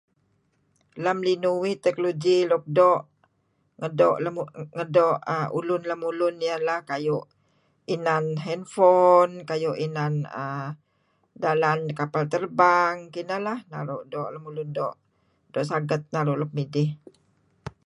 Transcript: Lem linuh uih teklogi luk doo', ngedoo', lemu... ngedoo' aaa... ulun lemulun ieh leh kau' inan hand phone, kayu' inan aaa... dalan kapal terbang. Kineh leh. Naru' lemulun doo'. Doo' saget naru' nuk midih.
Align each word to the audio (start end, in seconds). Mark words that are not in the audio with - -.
Lem 1.03 1.19
linuh 1.27 1.57
uih 1.61 1.75
teklogi 1.83 2.37
luk 2.51 2.63
doo', 2.77 3.03
ngedoo', 3.79 4.17
lemu... 4.23 4.41
ngedoo' 4.75 5.19
aaa... 5.33 5.45
ulun 5.57 5.81
lemulun 5.89 6.35
ieh 6.47 6.59
leh 6.67 6.81
kau' 6.89 7.25
inan 7.95 8.25
hand 8.45 8.65
phone, 8.75 9.31
kayu' 9.49 9.79
inan 9.85 10.13
aaa... 10.43 10.67
dalan 11.43 11.79
kapal 11.99 12.23
terbang. 12.33 12.95
Kineh 13.13 13.39
leh. 13.45 13.59
Naru' 13.71 14.03
lemulun 14.35 14.69
doo'. 14.77 14.95
Doo' 15.53 15.67
saget 15.69 16.01
naru' 16.13 16.39
nuk 16.41 16.51
midih. 16.57 16.89